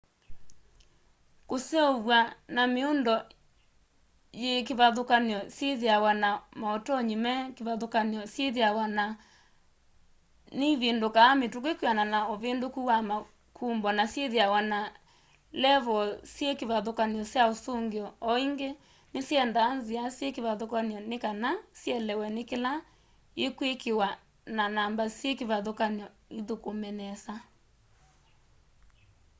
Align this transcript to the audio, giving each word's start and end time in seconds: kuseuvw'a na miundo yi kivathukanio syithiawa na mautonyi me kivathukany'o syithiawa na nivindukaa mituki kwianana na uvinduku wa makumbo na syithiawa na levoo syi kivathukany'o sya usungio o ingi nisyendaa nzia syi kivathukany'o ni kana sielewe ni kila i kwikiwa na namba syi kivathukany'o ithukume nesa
kuseuvw'a 1.49 2.19
na 2.55 2.63
miundo 2.75 3.15
yi 4.43 4.51
kivathukanio 4.67 5.39
syithiawa 5.55 6.11
na 6.23 6.29
mautonyi 6.61 7.15
me 7.25 7.33
kivathukany'o 7.55 8.21
syithiawa 8.33 8.85
na 8.97 9.05
nivindukaa 10.59 11.31
mituki 11.41 11.71
kwianana 11.79 12.11
na 12.19 12.19
uvinduku 12.33 12.79
wa 12.89 12.97
makumbo 13.09 13.89
na 13.97 14.03
syithiawa 14.13 14.59
na 14.71 14.79
levoo 15.63 16.03
syi 16.33 16.49
kivathukany'o 16.59 17.23
sya 17.31 17.43
usungio 17.53 18.05
o 18.29 18.31
ingi 18.45 18.69
nisyendaa 19.13 19.69
nzia 19.79 20.03
syi 20.17 20.27
kivathukany'o 20.35 20.99
ni 21.09 21.17
kana 21.23 21.49
sielewe 21.79 22.27
ni 22.35 22.41
kila 22.49 22.71
i 23.45 23.45
kwikiwa 23.57 24.07
na 24.57 24.63
namba 24.75 25.03
syi 25.17 25.29
kivathukany'o 25.39 26.07
ithukume 26.39 26.89
nesa 26.99 27.33